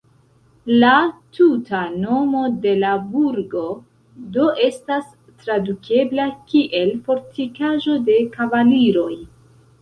La 0.83 0.91
tuta 1.39 1.81
nomo 2.05 2.41
de 2.63 2.71
la 2.83 2.93
burgo 3.11 3.61
do 4.37 4.47
estas 4.69 5.05
tradukebla 5.43 6.27
kiel 6.55 6.91
"fortikaĵo 7.11 8.01
de 8.11 8.19
kavaliroj". 8.39 9.13